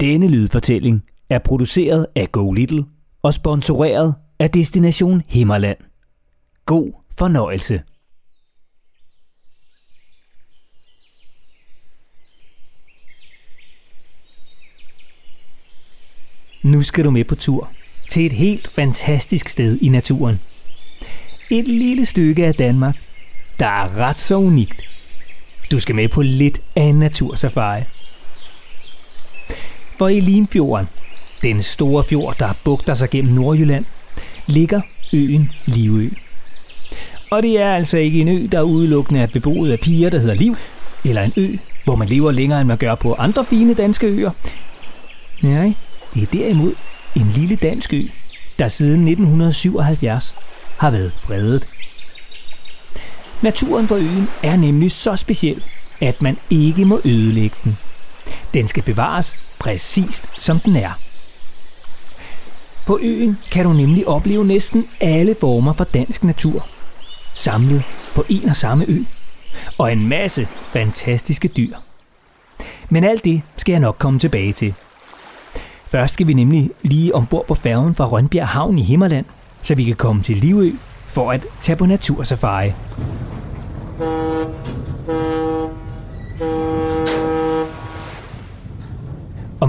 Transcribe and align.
Denne 0.00 0.28
lydfortælling 0.28 1.02
er 1.30 1.38
produceret 1.38 2.06
af 2.14 2.32
Go 2.32 2.52
Little 2.52 2.84
og 3.22 3.34
sponsoreret 3.34 4.14
af 4.38 4.50
Destination 4.50 5.22
Himmerland. 5.28 5.78
God 6.66 6.92
fornøjelse. 7.18 7.82
Nu 16.62 16.82
skal 16.82 17.04
du 17.04 17.10
med 17.10 17.24
på 17.24 17.34
tur 17.34 17.70
til 18.10 18.26
et 18.26 18.32
helt 18.32 18.68
fantastisk 18.68 19.48
sted 19.48 19.78
i 19.80 19.88
naturen. 19.88 20.40
Et 21.50 21.68
lille 21.68 22.06
stykke 22.06 22.46
af 22.46 22.54
Danmark, 22.54 22.96
der 23.58 23.66
er 23.66 23.96
ret 23.96 24.18
så 24.18 24.36
unikt. 24.36 24.82
Du 25.70 25.80
skal 25.80 25.94
med 25.94 26.08
på 26.08 26.22
lidt 26.22 26.60
af 26.76 26.82
en 26.82 26.98
natursafari. 26.98 27.82
For 30.00 30.08
i 30.08 30.20
Limfjorden, 30.20 30.88
den 31.42 31.62
store 31.62 32.04
fjord, 32.04 32.38
der 32.38 32.52
bugter 32.64 32.94
sig 32.94 33.10
gennem 33.10 33.34
Nordjylland, 33.34 33.84
ligger 34.46 34.80
øen 35.12 35.52
Livø. 35.66 36.08
Og 37.30 37.42
det 37.42 37.60
er 37.60 37.74
altså 37.74 37.96
ikke 37.98 38.20
en 38.20 38.28
ø, 38.28 38.46
der 38.52 38.62
udelukkende 38.62 39.20
er 39.20 39.26
beboet 39.26 39.72
af 39.72 39.80
piger, 39.80 40.10
der 40.10 40.18
hedder 40.18 40.34
Liv, 40.34 40.56
eller 41.04 41.22
en 41.22 41.32
ø, 41.36 41.56
hvor 41.84 41.96
man 41.96 42.08
lever 42.08 42.30
længere, 42.30 42.60
end 42.60 42.68
man 42.68 42.78
gør 42.78 42.94
på 42.94 43.14
andre 43.14 43.44
fine 43.44 43.74
danske 43.74 44.06
øer. 44.06 44.30
Nej, 45.42 45.72
det 46.14 46.22
er 46.22 46.26
derimod 46.26 46.74
en 47.16 47.26
lille 47.36 47.56
dansk 47.56 47.94
ø, 47.94 48.02
der 48.58 48.68
siden 48.68 49.08
1977 49.08 50.34
har 50.76 50.90
været 50.90 51.12
fredet. 51.12 51.68
Naturen 53.42 53.86
på 53.86 53.96
øen 53.96 54.28
er 54.42 54.56
nemlig 54.56 54.92
så 54.92 55.16
speciel, 55.16 55.64
at 56.00 56.22
man 56.22 56.36
ikke 56.50 56.84
må 56.84 57.00
ødelægge 57.04 57.56
den. 57.64 57.78
Den 58.54 58.68
skal 58.68 58.82
bevares 58.82 59.36
præcist 59.60 60.24
som 60.38 60.60
den 60.60 60.76
er. 60.76 60.90
På 62.86 62.98
øen 63.02 63.38
kan 63.50 63.64
du 63.64 63.72
nemlig 63.72 64.08
opleve 64.08 64.44
næsten 64.44 64.86
alle 65.00 65.36
former 65.40 65.72
for 65.72 65.84
dansk 65.84 66.24
natur, 66.24 66.66
samlet 67.34 67.82
på 68.14 68.24
en 68.28 68.48
og 68.48 68.56
samme 68.56 68.84
ø, 68.88 68.98
og 69.78 69.92
en 69.92 70.08
masse 70.08 70.48
fantastiske 70.72 71.48
dyr. 71.48 71.76
Men 72.88 73.04
alt 73.04 73.24
det 73.24 73.42
skal 73.56 73.72
jeg 73.72 73.80
nok 73.80 73.96
komme 73.98 74.18
tilbage 74.18 74.52
til. 74.52 74.74
Først 75.86 76.14
skal 76.14 76.26
vi 76.26 76.34
nemlig 76.34 76.70
lige 76.82 77.14
ombord 77.14 77.46
på 77.46 77.54
færgen 77.54 77.94
fra 77.94 78.06
Rønbjerg 78.06 78.48
Havn 78.48 78.78
i 78.78 78.82
Himmerland, 78.82 79.26
så 79.62 79.74
vi 79.74 79.84
kan 79.84 79.96
komme 79.96 80.22
til 80.22 80.36
Livø 80.36 80.72
for 81.06 81.32
at 81.32 81.46
tage 81.60 81.76
på 81.76 81.86
natursafari. 81.86 82.72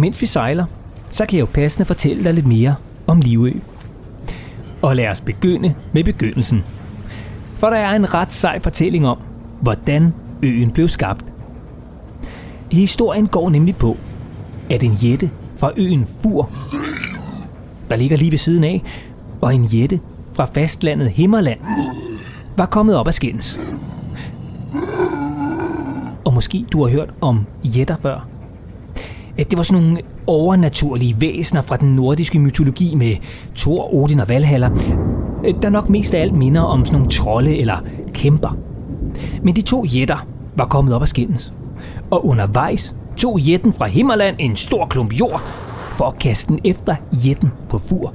Mens 0.01 0.21
vi 0.21 0.25
sejler, 0.25 0.65
så 1.09 1.25
kan 1.25 1.37
jeg 1.37 1.41
jo 1.41 1.51
passende 1.53 1.85
fortælle 1.85 2.23
dig 2.23 2.33
lidt 2.33 2.47
mere 2.47 2.75
om 3.07 3.19
Livø. 3.19 3.51
Og 4.81 4.95
lad 4.95 5.07
os 5.07 5.21
begynde 5.21 5.73
med 5.93 6.03
begyndelsen. 6.03 6.63
For 7.55 7.69
der 7.69 7.77
er 7.77 7.95
en 7.95 8.13
ret 8.13 8.33
sej 8.33 8.59
fortælling 8.59 9.07
om, 9.07 9.17
hvordan 9.61 10.13
øen 10.43 10.71
blev 10.71 10.87
skabt. 10.87 11.25
Historien 12.71 13.27
går 13.27 13.49
nemlig 13.49 13.75
på, 13.75 13.97
at 14.69 14.83
en 14.83 14.93
jætte 14.93 15.29
fra 15.57 15.71
øen 15.77 16.07
Fur, 16.21 16.49
der 17.89 17.95
ligger 17.95 18.17
lige 18.17 18.31
ved 18.31 18.37
siden 18.37 18.63
af, 18.63 18.83
og 19.41 19.55
en 19.55 19.65
jætte 19.65 19.99
fra 20.33 20.45
fastlandet 20.45 21.09
Himmerland, 21.09 21.59
var 22.57 22.65
kommet 22.65 22.95
op 22.95 23.07
af 23.07 23.13
skændes. 23.13 23.77
Og 26.25 26.33
måske 26.33 26.65
du 26.71 26.83
har 26.83 26.91
hørt 26.91 27.09
om 27.21 27.45
jætter 27.63 27.95
før. 28.01 28.30
At 29.37 29.51
det 29.51 29.57
var 29.57 29.63
sådan 29.63 29.83
nogle 29.83 30.01
overnaturlige 30.27 31.21
væsener 31.21 31.61
fra 31.61 31.77
den 31.77 31.95
nordiske 31.95 32.39
mytologi 32.39 32.95
med 32.95 33.15
Thor, 33.55 33.93
Odin 33.93 34.19
og 34.19 34.29
Valhalla, 34.29 34.69
øh, 35.45 35.53
der 35.61 35.69
nok 35.69 35.89
mest 35.89 36.13
af 36.13 36.21
alt 36.21 36.35
minder 36.35 36.61
om 36.61 36.85
sådan 36.85 36.99
nogle 36.99 37.11
trolde 37.11 37.57
eller 37.57 37.77
kæmper. 38.13 38.57
Men 39.43 39.55
de 39.55 39.61
to 39.61 39.85
jætter 39.85 40.27
var 40.55 40.65
kommet 40.65 40.93
op 40.93 41.01
af 41.01 41.07
skændes. 41.07 41.53
Og 42.11 42.25
undervejs 42.25 42.95
tog 43.17 43.39
jætten 43.39 43.73
fra 43.73 43.85
Himmerland 43.85 44.35
en 44.39 44.55
stor 44.55 44.85
klump 44.85 45.13
jord 45.13 45.41
for 45.97 46.05
at 46.05 46.19
kaste 46.19 46.53
den 46.53 46.59
efter 46.63 46.95
jætten 47.11 47.51
på 47.69 47.77
fur. 47.77 48.13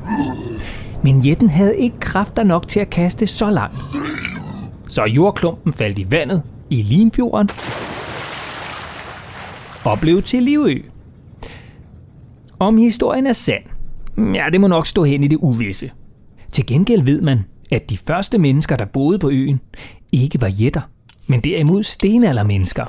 Men 1.02 1.20
jætten 1.20 1.48
havde 1.48 1.76
ikke 1.76 2.00
kræfter 2.00 2.42
nok 2.42 2.68
til 2.68 2.80
at 2.80 2.90
kaste 2.90 3.26
så 3.26 3.50
langt. 3.50 3.76
Så 4.88 5.04
jordklumpen 5.04 5.72
faldt 5.72 5.98
i 5.98 6.06
vandet 6.10 6.42
i 6.70 6.82
Limfjorden 6.82 7.48
og 9.84 9.98
blev 10.00 10.22
til 10.22 10.42
Livø. 10.42 10.82
Om 12.60 12.78
historien 12.78 13.26
er 13.26 13.32
sand, 13.32 13.62
ja, 14.34 14.46
det 14.52 14.60
må 14.60 14.66
nok 14.66 14.86
stå 14.86 15.04
hen 15.04 15.24
i 15.24 15.28
det 15.28 15.36
uvisse. 15.36 15.90
Til 16.52 16.66
gengæld 16.66 17.02
ved 17.02 17.20
man, 17.20 17.44
at 17.70 17.90
de 17.90 17.96
første 17.96 18.38
mennesker, 18.38 18.76
der 18.76 18.84
boede 18.84 19.18
på 19.18 19.30
øen, 19.30 19.60
ikke 20.12 20.40
var 20.40 20.48
jætter, 20.48 20.80
men 21.26 21.40
derimod 21.40 21.82
stenaldermennesker. 21.82 22.84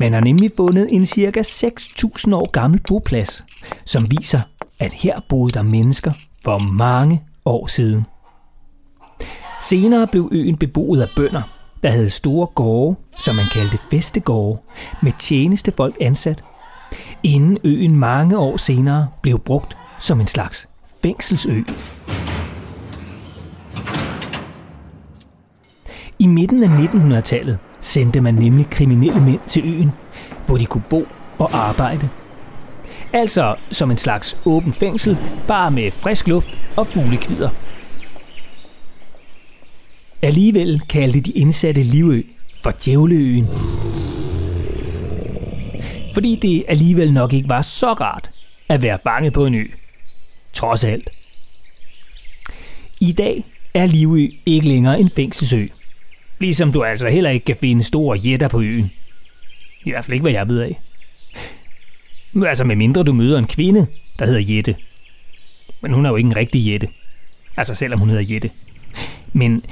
Man 0.00 0.12
har 0.12 0.20
nemlig 0.20 0.50
fundet 0.56 0.94
en 0.94 1.06
cirka 1.06 1.40
6.000 1.40 2.34
år 2.34 2.50
gammel 2.50 2.80
boplads, 2.88 3.44
som 3.84 4.10
viser, 4.10 4.40
at 4.78 4.92
her 4.92 5.14
boede 5.28 5.52
der 5.52 5.62
mennesker 5.62 6.12
for 6.44 6.58
mange 6.58 7.22
år 7.44 7.66
siden. 7.66 8.04
Senere 9.62 10.06
blev 10.06 10.28
øen 10.32 10.56
beboet 10.56 11.00
af 11.00 11.08
bønder, 11.16 11.42
der 11.82 11.90
havde 11.90 12.10
store 12.10 12.46
gårde, 12.46 12.96
som 13.18 13.34
man 13.34 13.44
kaldte 13.52 13.78
festegårde, 13.90 14.60
med 15.02 15.12
tjenestefolk 15.18 15.96
ansat, 16.00 16.44
inden 17.22 17.58
øen 17.64 17.96
mange 17.96 18.38
år 18.38 18.56
senere 18.56 19.08
blev 19.22 19.38
brugt 19.38 19.76
som 19.98 20.20
en 20.20 20.26
slags 20.26 20.68
fængselsø. 21.02 21.62
I 26.18 26.26
midten 26.26 26.62
af 26.62 26.68
1900-tallet 26.68 27.58
sendte 27.80 28.20
man 28.20 28.34
nemlig 28.34 28.70
kriminelle 28.70 29.20
mænd 29.20 29.40
til 29.46 29.64
øen, 29.64 29.92
hvor 30.46 30.56
de 30.56 30.66
kunne 30.66 30.84
bo 30.90 31.06
og 31.38 31.54
arbejde. 31.54 32.08
Altså 33.12 33.54
som 33.70 33.90
en 33.90 33.98
slags 33.98 34.38
åben 34.44 34.72
fængsel, 34.72 35.18
bare 35.48 35.70
med 35.70 35.90
frisk 35.90 36.28
luft 36.28 36.48
og 36.76 36.86
fuglekvider. 36.86 37.50
Alligevel 40.22 40.80
kaldte 40.80 41.20
de 41.20 41.30
indsatte 41.30 41.82
Livø 41.82 42.22
for 42.62 42.72
Djævleøen. 42.84 43.46
Fordi 46.14 46.36
det 46.36 46.64
alligevel 46.68 47.12
nok 47.12 47.32
ikke 47.32 47.48
var 47.48 47.62
så 47.62 47.92
rart 47.92 48.30
at 48.68 48.82
være 48.82 48.98
fanget 49.02 49.32
på 49.32 49.46
en 49.46 49.54
ø. 49.54 49.64
Trods 50.52 50.84
alt. 50.84 51.10
I 53.00 53.12
dag 53.12 53.44
er 53.74 53.86
Livø 53.86 54.28
ikke 54.46 54.68
længere 54.68 55.00
en 55.00 55.10
fængselsø. 55.10 55.66
Ligesom 56.38 56.72
du 56.72 56.84
altså 56.84 57.08
heller 57.08 57.30
ikke 57.30 57.44
kan 57.44 57.56
finde 57.56 57.82
store 57.82 58.18
jætter 58.18 58.48
på 58.48 58.60
øen. 58.60 58.90
I 59.84 59.90
hvert 59.90 60.04
fald 60.04 60.12
ikke, 60.12 60.22
hvad 60.22 60.32
jeg 60.32 60.48
ved 60.48 60.60
af. 60.60 60.80
Altså 62.46 62.64
med 62.64 62.76
mindre 62.76 63.02
du 63.02 63.12
møder 63.12 63.38
en 63.38 63.46
kvinde, 63.46 63.86
der 64.18 64.26
hedder 64.26 64.54
Jette. 64.54 64.76
Men 65.80 65.92
hun 65.92 66.06
er 66.06 66.10
jo 66.10 66.16
ikke 66.16 66.26
en 66.26 66.36
rigtig 66.36 66.72
Jette. 66.72 66.88
Altså 67.56 67.74
selvom 67.74 67.98
hun 68.00 68.08
hedder 68.08 68.34
Jette. 68.34 68.50
Men 69.32 69.64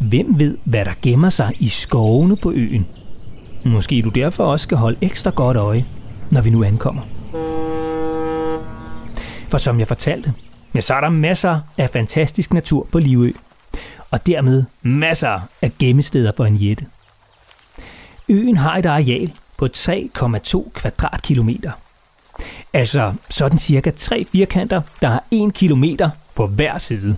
hvem 0.00 0.38
ved, 0.38 0.58
hvad 0.64 0.84
der 0.84 0.94
gemmer 1.02 1.30
sig 1.30 1.52
i 1.60 1.68
skovene 1.68 2.36
på 2.36 2.52
øen? 2.52 2.86
Måske 3.66 4.02
du 4.02 4.08
derfor 4.08 4.44
også 4.44 4.62
skal 4.62 4.78
holde 4.78 4.98
ekstra 5.02 5.30
godt 5.30 5.56
øje, 5.56 5.86
når 6.30 6.40
vi 6.40 6.50
nu 6.50 6.64
ankommer. 6.64 7.02
For 9.48 9.58
som 9.58 9.78
jeg 9.78 9.88
fortalte, 9.88 10.34
ja, 10.74 10.80
så 10.80 10.94
er 10.94 11.00
der 11.00 11.08
masser 11.08 11.60
af 11.78 11.90
fantastisk 11.90 12.52
natur 12.52 12.86
på 12.92 12.98
Livø 12.98 13.30
og 14.10 14.26
dermed 14.26 14.64
masser 14.82 15.40
af 15.62 15.72
gemmesteder 15.78 16.32
for 16.36 16.44
en 16.44 16.56
jætte. 16.56 16.86
Øen 18.28 18.56
har 18.56 18.76
et 18.76 18.86
areal 18.86 19.32
på 19.58 19.68
3,2 19.76 20.70
kvadratkilometer. 20.74 21.72
Altså 22.72 23.14
sådan 23.30 23.58
cirka 23.58 23.90
tre 23.90 24.24
firkanter, 24.32 24.82
der 25.02 25.08
har 25.08 25.24
1 25.30 25.54
kilometer 25.54 26.10
på 26.34 26.46
hver 26.46 26.78
side. 26.78 27.16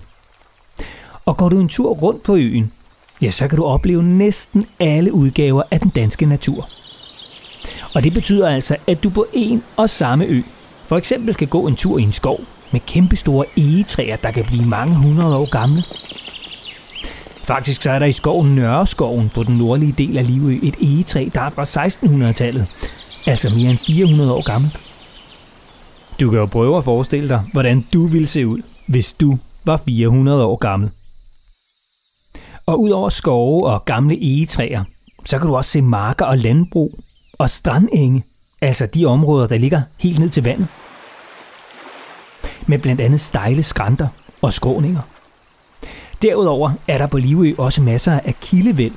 Og 1.25 1.37
går 1.37 1.49
du 1.49 1.59
en 1.59 1.69
tur 1.69 1.93
rundt 1.93 2.23
på 2.23 2.35
øen, 2.35 2.71
ja, 3.21 3.29
så 3.29 3.47
kan 3.47 3.57
du 3.57 3.65
opleve 3.65 4.03
næsten 4.03 4.65
alle 4.79 5.13
udgaver 5.13 5.63
af 5.71 5.79
den 5.79 5.89
danske 5.89 6.25
natur. 6.25 6.69
Og 7.95 8.03
det 8.03 8.13
betyder 8.13 8.49
altså, 8.49 8.77
at 8.87 9.03
du 9.03 9.09
på 9.09 9.25
en 9.33 9.63
og 9.77 9.89
samme 9.89 10.25
ø 10.25 10.41
for 10.85 10.97
eksempel 10.97 11.35
kan 11.35 11.47
gå 11.47 11.67
en 11.67 11.75
tur 11.75 11.99
i 11.99 12.01
en 12.01 12.11
skov 12.11 12.39
med 12.71 12.79
kæmpestore 12.79 13.45
egetræer, 13.57 14.15
der 14.15 14.31
kan 14.31 14.45
blive 14.45 14.65
mange 14.65 14.95
hundrede 14.95 15.35
år 15.35 15.49
gamle, 15.49 15.83
Faktisk 17.49 17.81
så 17.81 17.91
er 17.91 17.99
der 17.99 18.05
i 18.05 18.11
skoven 18.11 18.55
Nørreskoven 18.55 19.29
på 19.29 19.43
den 19.43 19.57
nordlige 19.57 19.91
del 19.97 20.17
af 20.17 20.27
Livø 20.27 20.59
et 20.63 20.75
egetræ, 20.81 21.29
der 21.33 21.41
er 21.41 21.49
fra 21.49 21.87
1600-tallet. 21.87 22.67
Altså 23.27 23.49
mere 23.49 23.69
end 23.69 23.77
400 23.77 24.33
år 24.33 24.41
gammel. 24.41 24.77
Du 26.19 26.29
kan 26.29 26.39
jo 26.39 26.45
prøve 26.45 26.77
at 26.77 26.83
forestille 26.83 27.29
dig, 27.29 27.43
hvordan 27.53 27.85
du 27.93 28.05
ville 28.05 28.27
se 28.27 28.47
ud, 28.47 28.61
hvis 28.87 29.13
du 29.13 29.37
var 29.65 29.77
400 29.77 30.45
år 30.45 30.55
gammel. 30.55 30.89
Og 32.69 32.81
ud 32.81 32.89
over 32.89 33.09
skove 33.09 33.67
og 33.67 33.85
gamle 33.85 34.17
egetræer, 34.21 34.83
så 35.25 35.39
kan 35.39 35.47
du 35.47 35.55
også 35.55 35.71
se 35.71 35.81
marker 35.81 36.25
og 36.25 36.37
landbrug 36.37 36.99
og 37.33 37.49
strandenge 37.49 38.23
altså 38.61 38.85
de 38.85 39.05
områder, 39.05 39.47
der 39.47 39.57
ligger 39.57 39.81
helt 39.99 40.19
ned 40.19 40.29
til 40.29 40.43
vandet. 40.43 40.67
Med 42.67 42.79
blandt 42.79 43.01
andet 43.01 43.21
stejle 43.21 43.63
skrænter 43.63 44.07
og 44.41 44.53
skråninger. 44.53 45.01
Derudover 46.21 46.71
er 46.87 46.97
der 46.97 47.07
på 47.07 47.17
Livø 47.17 47.53
også 47.57 47.81
masser 47.81 48.19
af 48.19 48.35
kildevæld, 48.41 48.93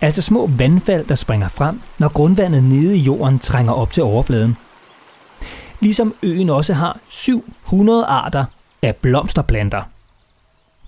altså 0.00 0.22
små 0.22 0.46
vandfald, 0.46 1.06
der 1.06 1.14
springer 1.14 1.48
frem, 1.48 1.80
når 1.98 2.08
grundvandet 2.08 2.64
nede 2.64 2.96
i 2.96 3.00
jorden 3.00 3.38
trænger 3.38 3.72
op 3.72 3.90
til 3.90 4.02
overfladen. 4.02 4.56
Ligesom 5.80 6.14
øen 6.22 6.50
også 6.50 6.74
har 6.74 6.98
700 7.08 8.04
arter 8.04 8.44
af 8.82 8.96
blomsterplanter. 8.96 9.82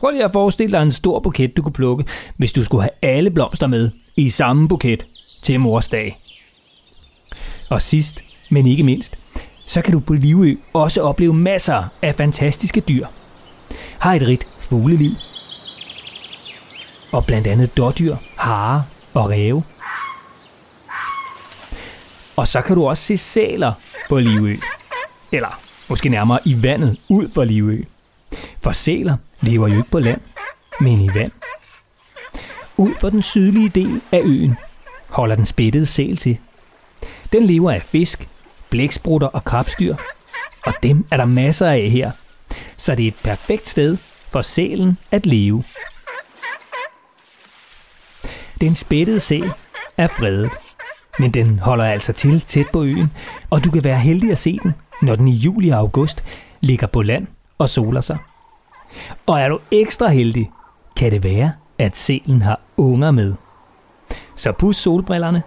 Prøv 0.05 0.11
lige 0.11 0.25
at 0.25 0.33
forestille 0.33 0.77
dig 0.77 0.83
en 0.83 0.93
stor 0.93 1.19
buket, 1.19 1.57
du 1.57 1.63
kunne 1.63 1.73
plukke, 1.73 2.05
hvis 2.37 2.53
du 2.53 2.65
skulle 2.65 2.83
have 2.83 2.91
alle 3.15 3.31
blomster 3.31 3.67
med 3.67 3.91
i 4.17 4.31
samme 4.31 4.69
buket 4.69 5.07
til 5.43 5.61
mors 5.61 5.89
dag. 5.89 6.17
Og 7.71 7.83
sidst, 7.83 8.25
men 8.51 8.67
ikke 8.67 8.83
mindst, 8.83 9.19
så 9.67 9.83
kan 9.83 9.93
du 9.93 10.01
på 10.01 10.15
Livø 10.15 10.57
også 10.73 11.03
opleve 11.03 11.35
masser 11.35 11.85
af 12.03 12.15
fantastiske 12.15 12.81
dyr. 12.81 13.07
Har 13.99 14.15
et 14.15 14.23
rigt 14.23 14.47
fugleliv. 14.59 15.11
Og 17.13 17.27
blandt 17.27 17.47
andet 17.47 17.77
dårdyr, 17.77 18.17
hare 18.37 18.85
og 19.15 19.31
ræve. 19.31 19.63
Og 22.37 22.49
så 22.49 22.61
kan 22.61 22.77
du 22.77 22.87
også 22.87 23.03
se 23.03 23.17
sæler 23.17 23.73
på 24.09 24.19
Livø. 24.19 24.57
Eller 25.33 25.61
måske 25.89 26.09
nærmere 26.09 26.39
i 26.45 26.63
vandet 26.63 26.97
ud 27.09 27.29
for 27.29 27.45
Livø. 27.45 27.83
For 28.65 28.73
sæler 28.73 29.17
lever 29.41 29.69
jo 29.69 29.77
ikke 29.77 29.91
på 29.91 29.99
land, 29.99 30.21
men 30.81 31.01
i 31.01 31.15
vand. 31.15 31.33
Ud 32.77 32.95
for 33.01 33.11
den 33.11 33.23
sydlige 33.23 33.69
del 33.69 34.01
af 34.13 34.21
øen 34.25 34.55
holder 35.09 35.35
den 35.37 35.47
spættede 35.47 35.87
sæl 35.87 36.17
til. 36.17 36.39
Den 37.33 37.47
lever 37.47 37.71
af 37.71 37.83
fisk, 37.83 38.29
blæksprutter 38.71 39.29
og 39.29 39.45
krabstyr, 39.45 39.97
og 40.67 40.73
dem 40.83 41.07
er 41.11 41.17
der 41.17 41.25
masser 41.25 41.67
af 41.67 41.91
her. 41.91 42.11
Så 42.77 42.95
det 42.95 43.05
er 43.05 43.09
et 43.09 43.17
perfekt 43.23 43.69
sted 43.69 43.97
for 44.31 44.43
sælen 44.43 44.99
at 45.11 45.27
leve. 45.27 45.65
Den 48.61 48.75
spættede 48.75 49.21
sæl 49.21 49.53
er 49.97 50.07
fredet, 50.07 50.51
men 51.19 51.31
den 51.31 51.59
holder 51.59 51.85
altså 51.85 52.13
til 52.13 52.41
tæt 52.41 52.67
på 52.73 52.83
øen, 52.83 53.11
og 53.51 53.65
du 53.65 53.71
kan 53.71 53.85
være 53.85 53.99
heldig 53.99 54.31
at 54.31 54.39
se 54.39 54.59
den, 54.63 54.75
når 55.03 55.17
den 55.17 55.29
i 55.29 55.35
juli 55.35 55.69
og 55.69 55.79
august 55.79 56.25
ligger 56.61 56.87
på 56.87 57.03
land 57.03 57.27
og 57.59 57.69
soler 57.69 58.01
sig. 58.01 58.19
Og 59.27 59.41
er 59.41 59.49
du 59.49 59.59
ekstra 59.71 60.09
heldig, 60.09 60.51
kan 60.97 61.13
det 61.13 61.25
være, 61.25 61.53
at 61.79 61.97
selen 61.97 62.43
har 62.43 62.61
unger 62.77 63.11
med. 63.11 63.35
Så 64.37 64.53
pus 64.53 64.77
solbrillerne 64.77 65.43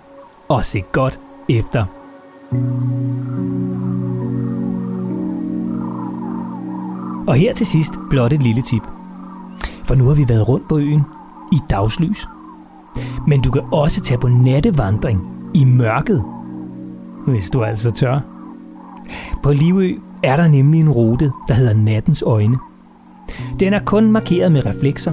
og 0.50 0.66
se 0.66 0.84
godt 0.92 1.20
efter. 1.50 1.86
Og 7.28 7.36
her 7.36 7.54
til 7.54 7.66
sidst 7.66 7.94
blot 8.10 8.34
et 8.34 8.44
lille 8.44 8.62
tip. 8.62 8.84
For 9.84 9.96
nu 9.96 10.06
har 10.06 10.14
vi 10.14 10.30
været 10.30 10.50
rundt 10.50 10.70
på 10.70 10.78
øen 10.78 11.02
i 11.52 11.60
dagslys. 11.70 12.28
Men 13.28 13.42
du 13.42 13.52
kan 13.52 13.62
også 13.72 14.02
tage 14.02 14.18
på 14.18 14.28
nattevandring 14.28 15.22
i 15.54 15.64
mørket, 15.64 16.24
hvis 17.28 17.50
du 17.50 17.64
altså 17.64 17.92
tør. 17.92 18.20
På 19.44 19.52
Livø 19.52 20.00
er 20.24 20.36
der 20.36 20.48
nemlig 20.48 20.80
en 20.80 20.90
rute, 20.90 21.32
der 21.48 21.54
hedder 21.54 21.74
Nattens 21.74 22.22
Øjne. 22.22 22.58
Den 23.60 23.74
er 23.74 23.80
kun 23.80 24.12
markeret 24.12 24.52
med 24.52 24.66
reflekser, 24.66 25.12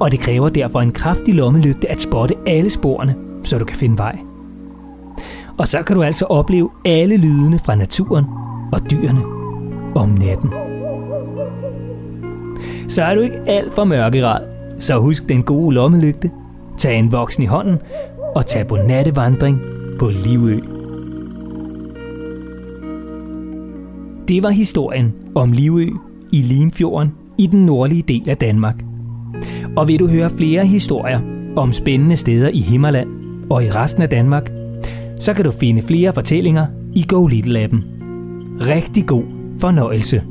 og 0.00 0.10
det 0.10 0.20
kræver 0.20 0.48
derfor 0.48 0.80
en 0.80 0.92
kraftig 0.92 1.34
lommelygte 1.34 1.90
at 1.90 2.00
spotte 2.00 2.34
alle 2.46 2.70
sporene, 2.70 3.14
så 3.44 3.58
du 3.58 3.64
kan 3.64 3.76
finde 3.76 3.98
vej. 3.98 4.18
Og 5.58 5.68
så 5.68 5.82
kan 5.82 5.96
du 5.96 6.02
altså 6.02 6.24
opleve 6.24 6.70
alle 6.84 7.16
lydene 7.16 7.58
fra 7.58 7.74
naturen 7.74 8.24
og 8.72 8.90
dyrene 8.90 9.22
om 9.94 10.08
natten. 10.08 10.50
Så 12.88 13.02
er 13.02 13.14
du 13.14 13.20
ikke 13.20 13.40
alt 13.46 13.72
for 13.74 13.84
mørkerad, 13.84 14.42
så 14.78 14.98
husk 14.98 15.28
den 15.28 15.42
gode 15.42 15.74
lommelygte, 15.74 16.30
tag 16.78 16.98
en 16.98 17.12
voksen 17.12 17.42
i 17.42 17.46
hånden 17.46 17.78
og 18.36 18.46
tag 18.46 18.66
på 18.66 18.76
nattevandring 18.76 19.60
på 19.98 20.08
Livø. 20.08 20.58
Det 24.28 24.42
var 24.42 24.50
historien 24.50 25.14
om 25.34 25.52
Livø 25.52 25.86
i 26.32 26.42
Limfjorden 26.42 27.12
i 27.38 27.46
den 27.46 27.66
nordlige 27.66 28.02
del 28.02 28.28
af 28.28 28.36
Danmark. 28.36 28.84
Og 29.76 29.88
vil 29.88 29.98
du 29.98 30.08
høre 30.08 30.30
flere 30.30 30.66
historier 30.66 31.20
om 31.56 31.72
spændende 31.72 32.16
steder 32.16 32.48
i 32.48 32.60
Himmerland 32.60 33.08
og 33.50 33.64
i 33.64 33.70
resten 33.70 34.02
af 34.02 34.08
Danmark, 34.08 34.52
så 35.20 35.34
kan 35.34 35.44
du 35.44 35.50
finde 35.50 35.82
flere 35.82 36.12
fortællinger 36.12 36.66
i 36.94 37.04
Go 37.08 37.26
Little 37.26 37.60
appen. 37.60 37.84
Rigtig 38.60 39.06
god 39.06 39.24
fornøjelse. 39.60 40.22